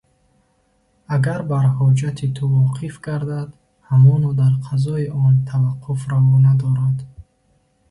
Агар 1.15 1.41
бар 1.49 1.65
ҳоҷати 1.77 2.27
ту 2.35 2.43
воқиф 2.59 2.95
гардад, 3.05 3.49
ҳамоно 3.89 4.29
дар 4.41 4.53
қазои 4.67 5.05
он 5.25 5.33
таваққуф 5.49 5.99
раво 6.11 6.35
надорад. 6.47 6.97